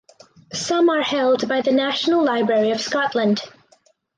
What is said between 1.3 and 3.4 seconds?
by the National Library of Scotland.